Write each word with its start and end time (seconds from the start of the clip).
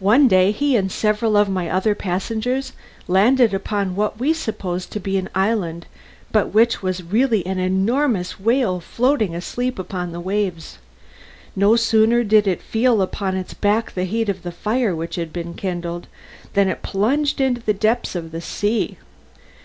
One 0.00 0.26
day 0.26 0.50
he 0.50 0.74
and 0.74 0.90
several 0.90 1.36
of 1.36 1.48
my 1.48 1.70
other 1.70 1.94
passengers 1.94 2.72
landed 3.06 3.54
upon 3.54 3.94
what 3.94 4.18
we 4.18 4.32
supposed 4.32 4.90
to 4.90 4.98
be 4.98 5.16
an 5.16 5.28
island, 5.32 5.86
but 6.32 6.52
which 6.52 6.82
was 6.82 7.04
really 7.04 7.46
an 7.46 7.60
enormous 7.60 8.40
whale 8.40 8.80
floating 8.80 9.32
asleep 9.32 9.78
upon 9.78 10.10
the 10.10 10.18
waves. 10.18 10.78
No 11.54 11.76
sooner 11.76 12.24
did 12.24 12.48
it 12.48 12.62
feel 12.62 13.00
upon 13.00 13.36
its 13.36 13.54
back 13.54 13.94
the 13.94 14.02
heat 14.06 14.28
of 14.28 14.42
the 14.42 14.50
fire 14.50 14.92
which 14.92 15.14
had 15.14 15.32
been 15.32 15.54
kindled, 15.54 16.08
than 16.54 16.66
it 16.66 16.82
plunged 16.82 17.40
into 17.40 17.60
the 17.60 17.72
depths 17.72 18.16
of 18.16 18.32
the 18.32 18.40
sea. 18.40 18.98